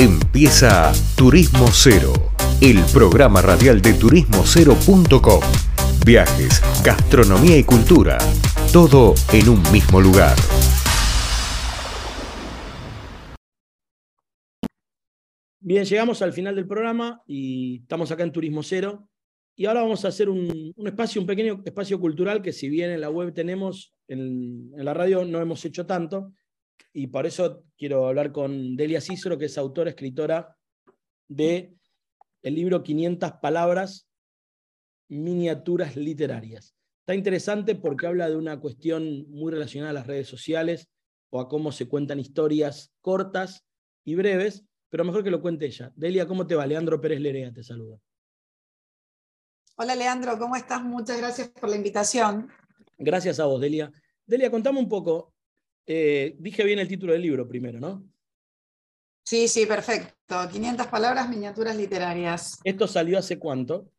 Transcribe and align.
Empieza 0.00 0.92
Turismo 1.16 1.66
Cero, 1.72 2.12
el 2.60 2.78
programa 2.92 3.42
radial 3.42 3.82
de 3.82 3.94
turismocero.com. 3.94 5.40
Viajes, 6.06 6.62
gastronomía 6.84 7.58
y 7.58 7.64
cultura, 7.64 8.16
todo 8.72 9.14
en 9.32 9.48
un 9.48 9.60
mismo 9.72 10.00
lugar. 10.00 10.36
Bien, 15.58 15.84
llegamos 15.84 16.22
al 16.22 16.32
final 16.32 16.54
del 16.54 16.68
programa 16.68 17.20
y 17.26 17.80
estamos 17.80 18.12
acá 18.12 18.22
en 18.22 18.30
Turismo 18.30 18.62
Cero. 18.62 19.08
Y 19.56 19.66
ahora 19.66 19.82
vamos 19.82 20.04
a 20.04 20.08
hacer 20.08 20.28
un, 20.28 20.72
espacio, 20.86 21.20
un 21.20 21.26
pequeño 21.26 21.60
espacio 21.64 21.98
cultural 21.98 22.40
que 22.40 22.52
si 22.52 22.68
bien 22.68 22.92
en 22.92 23.00
la 23.00 23.10
web 23.10 23.34
tenemos, 23.34 23.96
en, 24.06 24.70
en 24.78 24.84
la 24.84 24.94
radio 24.94 25.24
no 25.24 25.40
hemos 25.40 25.64
hecho 25.64 25.86
tanto, 25.86 26.34
y 26.92 27.08
por 27.08 27.26
eso 27.26 27.64
quiero 27.76 28.06
hablar 28.06 28.32
con 28.32 28.76
Delia 28.76 29.00
Cícero, 29.00 29.38
que 29.38 29.46
es 29.46 29.58
autora, 29.58 29.90
escritora 29.90 30.56
de 31.28 31.74
el 32.42 32.54
libro 32.54 32.82
500 32.82 33.32
palabras, 33.42 34.08
miniaturas 35.08 35.96
literarias. 35.96 36.74
Está 37.00 37.14
interesante 37.14 37.74
porque 37.74 38.06
habla 38.06 38.28
de 38.28 38.36
una 38.36 38.60
cuestión 38.60 39.28
muy 39.30 39.52
relacionada 39.52 39.90
a 39.90 39.94
las 39.94 40.06
redes 40.06 40.28
sociales 40.28 40.88
o 41.30 41.40
a 41.40 41.48
cómo 41.48 41.72
se 41.72 41.88
cuentan 41.88 42.20
historias 42.20 42.92
cortas 43.00 43.64
y 44.04 44.14
breves, 44.14 44.64
pero 44.88 45.04
mejor 45.04 45.24
que 45.24 45.30
lo 45.30 45.40
cuente 45.40 45.66
ella. 45.66 45.92
Delia, 45.94 46.26
¿cómo 46.26 46.46
te 46.46 46.54
va? 46.54 46.66
Leandro 46.66 47.00
Pérez 47.00 47.20
Lerea 47.20 47.52
te 47.52 47.62
saluda. 47.62 47.98
Hola 49.76 49.94
Leandro, 49.94 50.38
¿cómo 50.38 50.56
estás? 50.56 50.82
Muchas 50.82 51.18
gracias 51.18 51.48
por 51.50 51.70
la 51.70 51.76
invitación. 51.76 52.50
Gracias 52.98 53.38
a 53.38 53.46
vos, 53.46 53.60
Delia. 53.60 53.92
Delia, 54.26 54.50
contame 54.50 54.80
un 54.80 54.88
poco, 54.88 55.34
eh, 55.90 56.36
dije 56.38 56.64
bien 56.64 56.78
el 56.78 56.86
título 56.86 57.14
del 57.14 57.22
libro 57.22 57.48
primero, 57.48 57.80
¿no? 57.80 58.04
Sí, 59.24 59.48
sí, 59.48 59.64
perfecto. 59.64 60.48
500 60.50 60.86
palabras, 60.88 61.28
miniaturas 61.30 61.74
literarias. 61.74 62.60
¿Esto 62.62 62.86
salió 62.86 63.18
hace 63.18 63.38
cuánto? 63.38 63.90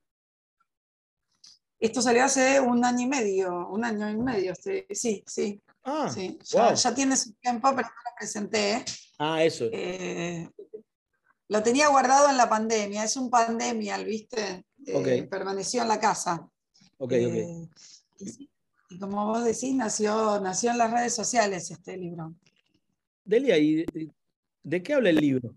Esto 1.80 2.02
salió 2.02 2.26
hace 2.26 2.60
un 2.60 2.86
año 2.86 3.02
y 3.02 3.08
medio, 3.08 3.70
un 3.70 3.84
año 3.84 4.08
y 4.10 4.18
medio, 4.18 4.54
sí, 4.56 5.24
sí. 5.26 5.64
Ah, 5.84 6.12
sí. 6.14 6.38
Ya, 6.44 6.94
tiene 6.94 7.18
su 7.18 7.34
tiempo, 7.34 7.70
pero 7.76 7.88
no 7.88 7.94
lo 8.06 8.16
presenté. 8.18 8.86
Ah, 9.18 9.44
eso. 9.44 9.66
Eh, 9.72 10.48
lo 11.48 11.64
tenía 11.64 11.88
guardado 11.88 12.30
en 12.30 12.38
la 12.38 12.48
pandemia, 12.48 13.04
es 13.04 13.16
un 13.16 13.32
pandemial, 13.32 14.06
¿viste? 14.06 14.66
Eh, 14.86 15.24
permaneció 15.24 15.82
en 15.82 15.88
la 15.88 16.00
casa. 16.00 16.48
Ok, 16.98 17.14
ok. 17.28 17.70
Y 18.90 18.98
como 18.98 19.28
vos 19.28 19.44
decís, 19.44 19.76
nació, 19.76 20.40
nació 20.40 20.72
en 20.72 20.80
las 20.80 20.92
redes 20.92 21.14
sociales 21.16 21.70
este 21.70 21.96
libro. 21.96 22.34
Delia, 23.24 23.58
¿y 23.58 23.86
de 24.64 24.84
qué 24.84 24.94
habla 24.94 25.12
el 25.12 25.18
libro? 25.18 25.56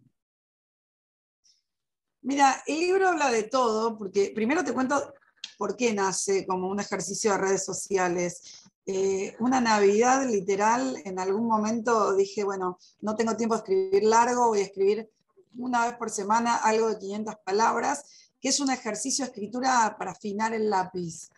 Mira, 2.20 2.62
el 2.66 2.78
libro 2.78 3.08
habla 3.08 3.30
de 3.30 3.44
todo, 3.44 3.96
porque 3.96 4.32
primero 4.34 4.62
te 4.62 4.72
cuento 4.72 5.14
por 5.58 5.76
qué 5.76 5.92
nace 5.94 6.46
como 6.46 6.68
un 6.68 6.78
ejercicio 6.78 7.32
de 7.32 7.38
redes 7.38 7.64
sociales. 7.64 8.62
Eh, 8.84 9.34
una 9.40 9.60
Navidad 9.60 10.28
literal, 10.28 10.96
en 11.04 11.18
algún 11.18 11.46
momento 11.46 12.14
dije, 12.14 12.44
bueno, 12.44 12.78
no 13.00 13.16
tengo 13.16 13.36
tiempo 13.36 13.54
de 13.54 13.60
escribir 13.60 14.04
largo, 14.04 14.48
voy 14.48 14.60
a 14.60 14.64
escribir 14.64 15.10
una 15.56 15.86
vez 15.86 15.96
por 15.96 16.10
semana 16.10 16.56
algo 16.56 16.88
de 16.88 16.98
500 16.98 17.34
palabras, 17.44 18.30
que 18.40 18.48
es 18.48 18.60
un 18.60 18.70
ejercicio 18.70 19.24
de 19.24 19.30
escritura 19.30 19.96
para 19.98 20.12
afinar 20.12 20.52
el 20.52 20.68
lápiz. 20.68 21.30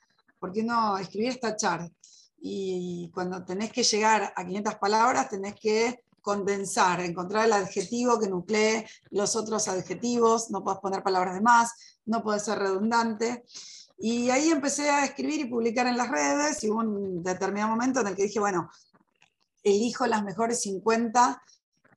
¿Por 0.45 0.53
qué 0.53 0.62
no 0.62 0.98
escribir 0.98 1.31
es 1.31 1.41
tachar? 1.41 1.91
Y 2.39 3.11
cuando 3.14 3.42
tenés 3.47 3.73
que 3.73 3.83
llegar 3.83 4.31
a 4.37 4.45
500 4.45 4.75
palabras, 4.75 5.31
tenés 5.31 5.55
que 5.55 6.05
condensar, 6.20 7.01
encontrar 7.01 7.47
el 7.47 7.55
adjetivo 7.55 8.20
que 8.20 8.28
nuclee 8.28 8.84
los 9.11 9.36
otros 9.36 9.69
adjetivos, 9.69 10.51
no 10.51 10.62
podés 10.62 10.81
poner 10.81 11.03
palabras 11.03 11.33
de 11.33 11.41
más, 11.41 11.73
no 12.05 12.23
podés 12.23 12.42
ser 12.42 12.59
redundante. 12.59 13.47
Y 13.97 14.28
ahí 14.28 14.51
empecé 14.51 14.91
a 14.91 15.06
escribir 15.06 15.41
y 15.41 15.48
publicar 15.48 15.86
en 15.86 15.96
las 15.96 16.11
redes 16.11 16.63
y 16.63 16.68
hubo 16.68 16.80
un 16.80 17.23
determinado 17.23 17.70
momento 17.70 18.01
en 18.01 18.08
el 18.08 18.14
que 18.14 18.24
dije, 18.24 18.39
bueno, 18.39 18.68
elijo 19.63 20.07
las 20.07 20.23
mejores 20.24 20.61
50 20.61 21.42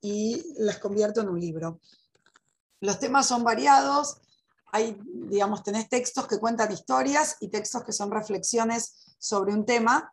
y 0.00 0.42
las 0.56 0.78
convierto 0.78 1.20
en 1.20 1.28
un 1.28 1.38
libro. 1.38 1.80
Los 2.80 2.98
temas 2.98 3.26
son 3.26 3.44
variados, 3.44 4.22
hay, 4.72 4.98
digamos, 5.28 5.62
tenés 5.62 5.88
textos 5.88 6.26
que 6.26 6.38
cuentan 6.38 6.72
historias 6.72 7.36
y 7.40 7.48
textos 7.48 7.84
que 7.84 7.92
son 7.92 8.10
reflexiones 8.10 9.16
sobre 9.18 9.52
un 9.52 9.64
tema. 9.64 10.12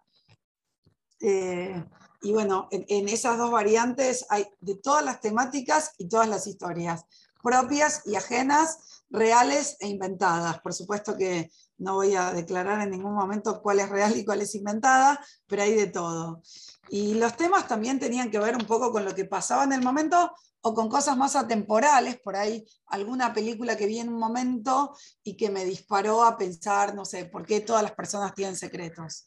Eh, 1.20 1.84
y 2.22 2.34
bueno, 2.34 2.68
en, 2.72 3.08
esas 3.08 3.38
dos 3.38 3.52
variantes 3.52 4.26
hay 4.30 4.48
de 4.60 4.76
todas 4.76 5.06
las 5.06 5.22
temáticas 5.22 5.92
y 5.98 6.08
todas 6.10 6.28
las 6.28 6.48
historias, 6.48 7.06
propias 7.44 8.02
y 8.06 8.16
ajenas, 8.16 9.04
reales 9.10 9.78
e 9.80 9.88
inventadas. 9.88 10.60
Por 10.62 10.74
supuesto 10.74 11.16
que 11.16 11.52
no 11.78 11.96
voy 11.96 12.16
a 12.16 12.34
declarar 12.34 12.82
en 12.82 12.92
ningún 12.92 13.14
momento 13.14 13.62
cuál 13.62 13.80
es 13.80 13.90
real 13.90 14.18
y 14.18 14.26
cuál 14.26 14.42
es 14.42 14.56
inventada, 14.56 15.24
pero 15.46 15.62
hay 15.62 15.76
de 15.76 15.88
todo. 15.88 16.42
Y 16.90 17.14
los 17.16 17.36
temas 17.38 17.68
también 17.68 18.00
tenían 18.00 18.32
que 18.32 18.40
ver 18.40 18.56
un 18.56 18.66
poco 18.66 18.92
con 18.92 19.06
lo 19.06 19.14
que 19.14 19.26
pasaba 19.26 19.64
en 19.64 19.74
el 19.74 19.84
momento 19.84 20.32
o 20.68 20.74
con 20.74 20.90
cosas 20.90 21.16
más 21.16 21.36
atemporales, 21.36 22.20
por 22.22 22.36
ahí 22.36 22.66
alguna 22.88 23.32
película 23.32 23.78
que 23.78 23.86
vi 23.86 24.00
en 24.00 24.10
un 24.10 24.18
momento 24.18 24.98
y 25.24 25.38
que 25.38 25.52
me 25.52 25.64
disparó 25.64 26.24
a 26.24 26.36
pensar, 26.36 26.96
no 26.96 27.06
sé, 27.06 27.26
por 27.26 27.46
qué 27.46 27.60
todas 27.60 27.84
las 27.84 27.92
personas 27.92 28.34
tienen 28.34 28.56
secretos. 28.56 29.26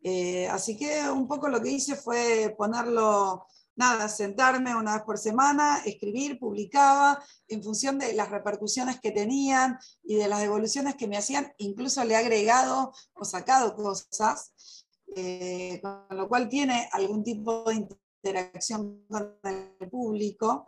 Eh, 0.00 0.46
así 0.46 0.76
que 0.76 1.10
un 1.10 1.26
poco 1.26 1.48
lo 1.48 1.60
que 1.60 1.72
hice 1.72 1.96
fue 1.96 2.54
ponerlo, 2.56 3.48
nada, 3.74 4.08
sentarme 4.08 4.76
una 4.76 4.94
vez 4.94 5.02
por 5.02 5.18
semana, 5.18 5.82
escribir, 5.84 6.38
publicaba, 6.38 7.20
en 7.48 7.64
función 7.64 7.98
de 7.98 8.12
las 8.12 8.30
repercusiones 8.30 9.00
que 9.00 9.10
tenían 9.10 9.76
y 10.04 10.14
de 10.14 10.28
las 10.28 10.38
devoluciones 10.38 10.94
que 10.94 11.08
me 11.08 11.16
hacían, 11.16 11.52
incluso 11.58 12.04
le 12.04 12.14
he 12.14 12.16
agregado 12.16 12.92
o 13.14 13.24
sacado 13.24 13.74
cosas, 13.74 14.86
eh, 15.16 15.80
con 15.82 16.16
lo 16.16 16.28
cual 16.28 16.48
tiene 16.48 16.88
algún 16.92 17.24
tipo 17.24 17.64
de 17.64 17.88
interacción 18.22 19.04
con 19.08 19.36
el 19.42 19.69
público. 19.88 20.66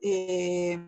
Eh, 0.00 0.78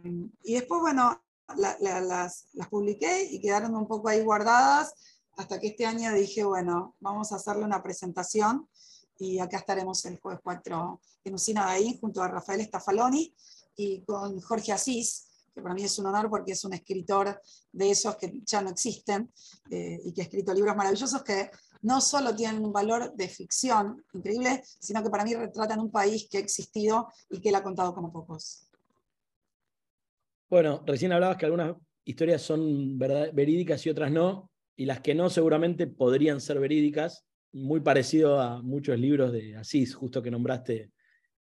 y 0.44 0.54
después, 0.54 0.81
bueno, 0.81 1.20
las, 1.56 2.44
las, 2.53 2.69
publiqué 2.69 3.25
y 3.31 3.41
quedaron 3.41 3.75
un 3.75 3.86
poco 3.86 4.08
ahí 4.08 4.22
guardadas 4.22 4.94
hasta 5.36 5.58
que 5.58 5.69
este 5.69 5.86
año 5.86 6.12
dije, 6.12 6.44
bueno, 6.44 6.97
vamos 7.00 7.32
a 7.32 7.36
hacerle 7.36 7.64
una 7.64 7.82
presentación 7.82 8.69
y 9.19 9.38
acá 9.38 9.59
estaremos 9.59 10.04
el 10.04 10.19
jueves 10.19 10.41
4 10.42 11.00
en 11.25 11.34
Usina 11.34 11.66
de 11.66 11.72
ahí 11.72 11.98
junto 12.00 12.22
a 12.22 12.28
Rafael 12.28 12.62
Stafaloni 12.62 13.34
y 13.76 14.03
con 14.03 14.41
Jorge 14.41 14.72
Asís, 14.72 15.26
que 15.54 15.62
para 15.62 15.75
mí 15.75 15.82
es 15.82 15.98
un 15.98 16.06
honor 16.06 16.30
porque 16.30 16.53
es 16.53 16.64
un 16.64 16.75
escritor 16.75 17.41
de 17.72 17.91
esos 17.91 18.16
que 18.16 18.41
ya 18.44 18.62
no 18.62 18.70
existen 18.70 19.32
eh, 19.70 20.00
y 20.04 20.12
que 20.12 20.22
ha 20.22 20.25
escrito 20.25 20.54
libros 20.54 20.76
maravillosos 20.76 21.22
que 21.22 21.50
no 21.82 22.00
solo 22.00 22.34
tienen 22.34 22.64
un 22.64 22.72
valor 22.72 23.14
de 23.14 23.28
ficción 23.28 24.04
increíble, 24.12 24.62
sino 24.78 25.02
que 25.02 25.10
para 25.10 25.24
mí 25.24 25.34
retratan 25.34 25.80
un 25.80 25.91
país 25.91 26.28
que 26.30 26.38
ha 26.38 26.41
existido 26.41 27.08
y 27.30 27.41
que 27.41 27.48
él 27.48 27.54
ha 27.54 27.62
contado 27.62 27.94
como 27.94 28.12
pocos. 28.12 28.66
Bueno, 30.48 30.82
recién 30.84 31.12
hablabas 31.12 31.36
que 31.36 31.46
algunas 31.46 31.76
historias 32.04 32.42
son 32.42 32.98
verídicas 32.98 33.86
y 33.86 33.91
otras 33.91 34.10
no, 34.10 34.50
y 34.76 34.84
las 34.84 35.00
que 35.00 35.14
no 35.14 35.30
seguramente 35.30 35.86
podrían 35.86 36.41
ser 36.41 36.58
verídicas, 36.58 37.24
muy 37.52 37.80
parecido 37.80 38.41
a 38.41 38.62
muchos 38.62 38.98
libros 38.98 39.32
de 39.32 39.56
Asís, 39.56 39.94
justo 39.94 40.22
que 40.22 40.30
nombraste 40.30 40.91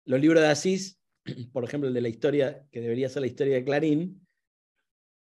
los 0.05 0.19
libros 0.19 0.41
de 0.41 0.49
Asís, 0.49 0.99
por 1.53 1.63
ejemplo 1.63 1.87
el 1.87 1.93
de 1.93 2.01
la 2.01 2.09
historia, 2.09 2.65
que 2.71 2.81
debería 2.81 3.09
ser 3.09 3.21
la 3.21 3.27
historia 3.27 3.55
de 3.55 3.63
Clarín, 3.63 4.27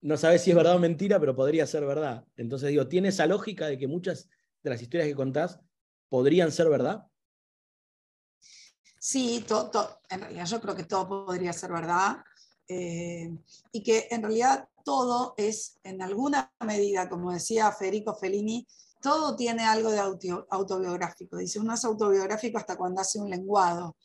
no 0.01 0.17
sabes 0.17 0.41
si 0.41 0.51
es 0.51 0.55
verdad 0.55 0.75
o 0.75 0.79
mentira, 0.79 1.19
pero 1.19 1.35
podría 1.35 1.65
ser 1.65 1.85
verdad. 1.85 2.23
Entonces 2.35 2.69
digo, 2.69 2.87
tiene 2.87 3.09
esa 3.09 3.25
lógica 3.25 3.67
de 3.67 3.77
que 3.77 3.87
muchas 3.87 4.29
de 4.63 4.69
las 4.69 4.81
historias 4.81 5.07
que 5.07 5.15
contás 5.15 5.59
podrían 6.09 6.51
ser 6.51 6.69
verdad? 6.69 7.05
Sí, 8.99 9.45
en 10.09 10.21
realidad 10.21 10.45
yo 10.45 10.61
creo 10.61 10.75
que 10.75 10.83
todo 10.83 11.07
podría 11.07 11.53
ser 11.53 11.71
verdad. 11.71 12.17
Eh, 12.69 13.29
y 13.71 13.81
que 13.81 14.07
en 14.11 14.21
realidad 14.21 14.67
todo 14.83 15.33
es, 15.37 15.79
en 15.83 16.01
alguna 16.01 16.53
medida, 16.65 17.07
como 17.07 17.31
decía 17.31 17.71
Federico 17.71 18.13
Fellini, 18.15 18.67
todo 19.01 19.35
tiene 19.35 19.63
algo 19.63 19.89
de 19.89 19.99
autobiográfico. 20.49 21.37
Dice, 21.37 21.59
uno 21.59 21.73
es 21.73 21.85
autobiográfico 21.85 22.57
hasta 22.57 22.75
cuando 22.75 23.01
hace 23.01 23.19
un 23.19 23.29
lenguado. 23.29 23.95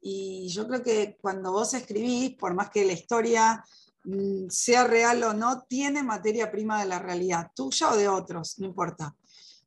Y 0.00 0.48
yo 0.48 0.66
creo 0.66 0.82
que 0.82 1.16
cuando 1.20 1.52
vos 1.52 1.72
escribís, 1.74 2.36
por 2.36 2.54
más 2.54 2.70
que 2.70 2.84
la 2.84 2.92
historia 2.92 3.64
sea 4.48 4.84
real 4.84 5.22
o 5.22 5.32
no, 5.32 5.62
tiene 5.62 6.02
materia 6.02 6.50
prima 6.50 6.80
de 6.80 6.88
la 6.88 6.98
realidad, 6.98 7.50
tuya 7.54 7.90
o 7.90 7.96
de 7.96 8.08
otros, 8.08 8.58
no 8.58 8.66
importa. 8.66 9.14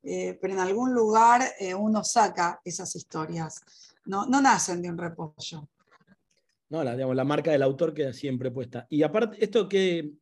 Eh, 0.02 0.38
pero 0.40 0.54
en 0.54 0.60
algún 0.60 0.94
lugar 0.94 1.42
eh, 1.58 1.74
uno 1.74 2.04
saca 2.04 2.60
esas 2.64 2.94
historias. 2.94 3.60
No, 4.06 4.26
no 4.26 4.40
nacen 4.40 4.80
de 4.80 4.90
un 4.90 4.98
repollo. 4.98 5.68
No, 6.70 6.84
la, 6.84 6.94
digamos, 6.94 7.16
la 7.16 7.24
marca 7.24 7.50
del 7.50 7.62
autor 7.62 7.94
queda 7.94 8.12
siempre 8.12 8.50
puesta. 8.50 8.86
Y 8.90 9.02
aparte, 9.02 9.42
¿esto 9.42 9.68
qué, 9.68 10.12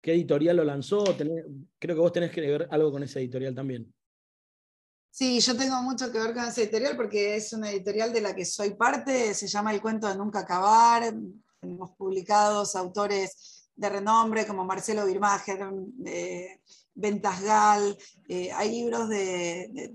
qué 0.00 0.12
editorial 0.12 0.56
lo 0.56 0.64
lanzó? 0.64 1.04
creo 1.14 1.96
que 1.96 2.00
vos 2.00 2.12
tenés 2.12 2.30
que 2.30 2.40
ver 2.40 2.68
algo 2.70 2.92
con 2.92 3.02
esa 3.02 3.20
editorial 3.20 3.54
también. 3.54 3.92
Sí, 5.10 5.40
yo 5.40 5.56
tengo 5.56 5.82
mucho 5.82 6.12
que 6.12 6.18
ver 6.18 6.34
con 6.34 6.44
esa 6.44 6.60
editorial 6.60 6.96
porque 6.96 7.36
es 7.36 7.52
una 7.52 7.70
editorial 7.70 8.12
de 8.12 8.20
la 8.20 8.34
que 8.34 8.44
soy 8.44 8.74
parte, 8.74 9.34
se 9.34 9.48
llama 9.48 9.72
El 9.72 9.80
cuento 9.80 10.06
de 10.06 10.16
nunca 10.16 10.40
acabar, 10.40 11.12
tenemos 11.60 11.90
publicados 11.96 12.76
autores 12.76 13.70
de 13.74 13.88
renombre 13.88 14.46
como 14.46 14.64
Marcelo 14.64 15.06
Birmacher, 15.06 15.60
eh, 16.06 16.60
Ventasgal, 16.94 17.96
hay 18.54 18.70
libros 18.70 19.08
de, 19.08 19.94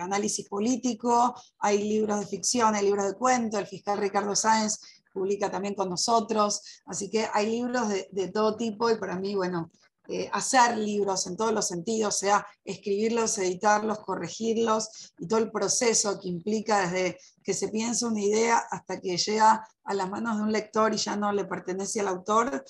análisis 0.00 0.48
político, 0.48 1.34
hay 1.58 1.82
libros 1.82 2.20
de 2.20 2.26
ficción, 2.26 2.74
hay 2.74 2.84
libros 2.84 3.06
de 3.06 3.14
cuento, 3.14 3.58
el 3.58 3.66
fiscal 3.66 3.98
Ricardo 3.98 4.36
Sáenz 4.36 4.78
publica 5.12 5.50
también 5.50 5.74
con 5.74 5.90
nosotros, 5.90 6.62
así 6.86 7.10
que 7.10 7.28
hay 7.32 7.50
libros 7.50 7.88
de 7.88 8.28
todo 8.28 8.56
tipo 8.56 8.88
y 8.88 8.98
para 8.98 9.18
mí, 9.18 9.34
bueno, 9.34 9.70
eh, 10.08 10.28
hacer 10.32 10.78
libros 10.78 11.26
en 11.26 11.36
todos 11.36 11.52
los 11.52 11.66
sentidos, 11.66 12.18
sea 12.18 12.46
escribirlos, 12.64 13.38
editarlos, 13.38 13.98
corregirlos 14.00 15.12
y 15.18 15.26
todo 15.26 15.40
el 15.40 15.50
proceso 15.50 16.18
que 16.20 16.28
implica 16.28 16.88
desde 16.88 17.18
que 17.42 17.54
se 17.54 17.68
piensa 17.68 18.06
una 18.06 18.20
idea 18.20 18.58
hasta 18.70 19.00
que 19.00 19.16
llega 19.16 19.66
a 19.84 19.94
las 19.94 20.10
manos 20.10 20.36
de 20.36 20.42
un 20.42 20.52
lector 20.52 20.94
y 20.94 20.96
ya 20.96 21.16
no 21.16 21.32
le 21.32 21.44
pertenece 21.44 22.00
al 22.00 22.08
autor. 22.08 22.64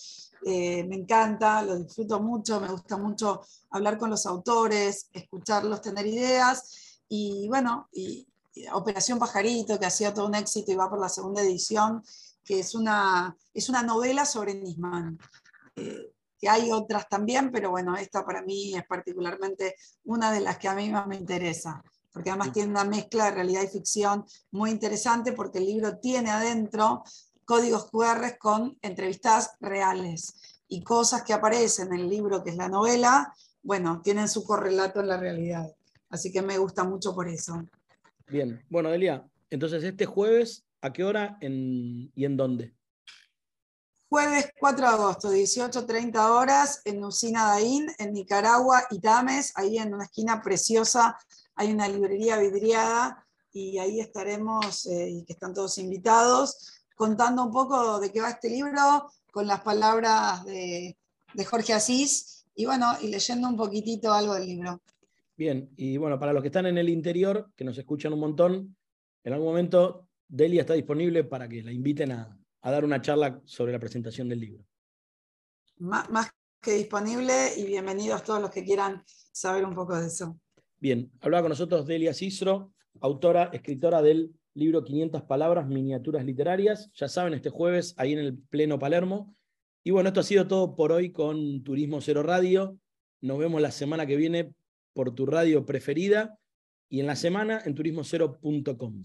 Eh, 0.45 0.85
me 0.85 0.97
encanta, 0.97 1.63
lo 1.63 1.77
disfruto 1.77 2.21
mucho, 2.21 2.61
me 2.61 2.69
gusta 2.69 2.97
mucho 2.97 3.41
hablar 3.71 3.99
con 3.99 4.11
los 4.11 4.27
autores, 4.27 5.09
escucharlos, 5.13 5.81
tener 5.81 6.07
ideas 6.07 7.01
y 7.09 7.49
bueno, 7.49 7.89
y, 7.93 8.27
Operación 8.73 9.19
Pajarito, 9.19 9.79
que 9.79 9.85
ha 9.85 9.91
sido 9.91 10.15
todo 10.15 10.27
un 10.27 10.35
éxito 10.35 10.73
y 10.73 10.77
va 10.77 10.89
por 10.89 10.99
la 10.99 11.11
segunda 11.11 11.43
edición, 11.43 12.03
que 12.43 12.61
es 12.61 12.75
una, 12.75 13.37
es 13.53 13.69
una 13.69 13.83
novela 13.83 14.25
sobre 14.25 14.55
Nisman. 14.55 15.19
Eh, 15.77 16.15
que 16.47 16.51
hay 16.51 16.71
otras 16.71 17.09
también, 17.09 17.51
pero 17.51 17.71
bueno, 17.71 17.97
esta 17.97 18.25
para 18.25 18.41
mí 18.41 18.73
es 18.77 18.87
particularmente 18.87 19.75
una 20.05 20.31
de 20.31 20.39
las 20.39 20.59
que 20.59 20.69
a 20.69 20.77
mí 20.77 20.89
más 20.91 21.09
me 21.09 21.17
interesa, 21.17 21.83
porque 22.13 22.31
además 22.31 22.53
tiene 22.53 22.71
una 22.71 22.85
mezcla 22.85 23.25
de 23.25 23.31
realidad 23.33 23.63
y 23.65 23.67
ficción 23.67 24.25
muy 24.53 24.71
interesante, 24.71 25.33
porque 25.33 25.59
el 25.59 25.67
libro 25.67 25.99
tiene 25.99 26.31
adentro 26.31 27.03
códigos 27.45 27.91
QR 27.91 28.39
con 28.39 28.79
entrevistas 28.81 29.57
reales 29.59 30.61
y 30.69 30.85
cosas 30.85 31.25
que 31.25 31.33
aparecen 31.33 31.93
en 31.93 32.03
el 32.03 32.09
libro, 32.09 32.45
que 32.45 32.51
es 32.51 32.57
la 32.57 32.69
novela, 32.69 33.35
bueno, 33.65 34.01
tienen 34.05 34.29
su 34.29 34.45
correlato 34.45 35.01
en 35.01 35.09
la 35.09 35.17
realidad. 35.17 35.67
Así 36.11 36.31
que 36.31 36.43
me 36.43 36.59
gusta 36.59 36.85
mucho 36.85 37.13
por 37.13 37.29
eso. 37.29 37.61
Bien, 38.29 38.65
bueno, 38.71 38.89
Delia, 38.89 39.27
entonces 39.51 39.83
este 39.83 40.07
jueves, 40.07 40.65
¿a 40.81 40.93
qué 40.93 41.03
hora 41.03 41.39
y 41.41 42.25
en 42.25 42.37
dónde? 42.37 42.73
Jueves 44.09 44.53
4 44.61 44.87
de 44.87 44.93
agosto, 44.93 45.33
18.30 45.33 46.31
horas, 46.31 46.81
en 46.85 47.03
Usina 47.05 47.49
Daín, 47.49 47.89
en 47.99 48.13
Nicaragua, 48.13 48.85
Itames, 48.91 49.53
ahí 49.57 49.79
en 49.79 49.93
una 49.93 50.05
esquina 50.05 50.41
preciosa 50.41 51.19
hay 51.57 51.73
una 51.73 51.89
librería 51.89 52.39
vidriada 52.39 53.27
y 53.53 53.79
ahí 53.79 54.01
estaremos, 54.01 54.87
eh, 54.87 55.09
y 55.11 55.25
que 55.25 55.33
están 55.33 55.55
todos 55.55 55.79
invitados, 55.79 56.85
contando 56.95 57.43
un 57.43 57.51
poco 57.51 57.99
de 57.99 58.13
qué 58.13 58.21
va 58.21 58.31
este 58.31 58.51
libro, 58.51 59.11
con 59.33 59.47
las 59.47 59.63
palabras 59.63 60.45
de, 60.45 60.97
de 61.35 61.45
Jorge 61.45 61.73
Asís, 61.73 62.47
y 62.55 62.67
bueno, 62.67 62.93
y 63.03 63.09
leyendo 63.09 63.49
un 63.49 63.57
poquitito 63.57 64.13
algo 64.13 64.35
del 64.35 64.47
libro. 64.47 64.81
Bien, 65.37 65.71
y 65.77 65.97
bueno, 65.97 66.19
para 66.19 66.33
los 66.33 66.43
que 66.43 66.49
están 66.49 66.67
en 66.67 66.79
el 66.79 66.89
interior, 66.89 67.51
que 67.57 67.65
nos 67.65 67.77
escuchan 67.77 68.13
un 68.13 68.21
montón, 68.21 68.77
en 69.25 69.33
algún 69.33 69.49
momento 69.49 70.07
Delia 70.29 70.61
está 70.61 70.75
disponible 70.75 71.25
para 71.25 71.49
que 71.49 71.63
la 71.63 71.73
inviten 71.73 72.13
a, 72.13 72.39
a 72.67 72.71
dar 72.73 72.85
una 72.85 73.01
charla 73.01 73.41
sobre 73.45 73.71
la 73.71 73.79
presentación 73.79 74.29
del 74.29 74.41
libro. 74.41 74.65
Más, 75.79 76.33
que 76.61 76.73
disponible 76.73 77.33
y 77.57 77.65
bienvenidos 77.65 78.25
todos 78.25 78.43
los 78.43 78.51
que 78.51 78.65
quieran 78.65 79.05
saber 79.07 79.65
un 79.65 79.73
poco 79.73 79.97
de 79.97 80.09
eso. 80.09 80.37
Bien, 80.77 81.09
hablaba 81.21 81.43
con 81.43 81.51
nosotros 81.51 81.87
Delia 81.87 82.13
Cisro, 82.13 82.73
autora, 83.01 83.51
escritora 83.53 84.03
del 84.03 84.35
libro 84.55 84.83
500 84.83 85.23
palabras, 85.23 85.69
miniaturas 85.69 86.25
literarias. 86.25 86.91
Ya 86.95 87.09
saben, 87.09 87.35
este 87.35 87.51
jueves 87.51 87.95
ahí 87.99 88.15
en 88.15 88.19
el 88.19 88.37
Pleno 88.37 88.81
Palermo. 88.81 89.37
Y 89.85 89.93
bueno, 89.93 90.09
esto 90.09 90.19
ha 90.19 90.25
sido 90.25 90.49
todo 90.49 90.75
por 90.75 90.91
hoy 90.91 91.13
con 91.13 91.63
Turismo 91.63 92.01
Cero 92.01 92.25
Radio. 92.25 92.77
Nos 93.21 93.39
vemos 93.39 93.63
la 93.63 93.71
semana 93.71 94.07
que 94.07 94.17
viene 94.17 94.53
por 94.93 95.15
tu 95.15 95.25
radio 95.25 95.65
preferida 95.65 96.37
y 96.89 96.99
en 96.99 97.07
la 97.07 97.15
semana 97.15 97.63
en 97.65 97.77
turismocero.com. 97.77 99.05